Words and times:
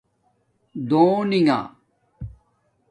دونِݣہ 0.89 1.59